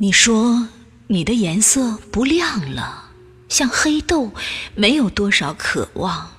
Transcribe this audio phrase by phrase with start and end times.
[0.00, 0.68] 你说
[1.08, 3.10] 你的颜色不亮了，
[3.48, 4.30] 像黑豆，
[4.76, 6.30] 没有多少渴望，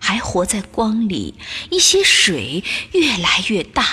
[0.00, 1.36] 还活在光里。
[1.70, 3.84] 一些水越来越大。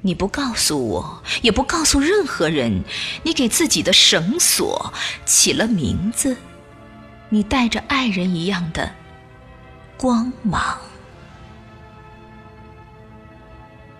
[0.00, 2.82] 你不告诉我，也不告诉任何人，
[3.24, 4.94] 你给自己的绳索
[5.26, 6.34] 起了名字。
[7.28, 8.90] 你带着爱人一样的
[9.98, 10.78] 光芒。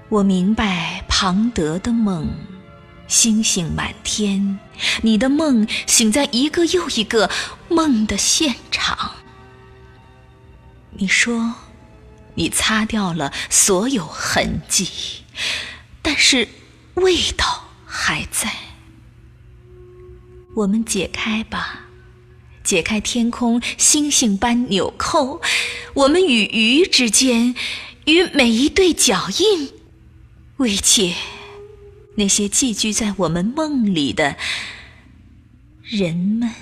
[0.08, 2.26] 我明白庞德的梦。
[3.08, 4.60] 星星满天，
[5.02, 7.30] 你的梦醒在一个又一个
[7.68, 9.16] 梦的现场。
[10.90, 11.54] 你说，
[12.34, 14.88] 你擦掉了所有痕迹，
[16.02, 16.48] 但是
[16.94, 18.52] 味道还在。
[20.56, 21.86] 我们解开吧，
[22.62, 25.40] 解开天空星星般纽扣，
[25.94, 27.54] 我们与鱼之间，
[28.06, 29.72] 与每一对脚印，
[30.58, 31.14] 为解。
[32.18, 34.36] 那些寄居在我们梦里的
[35.82, 36.52] 人们。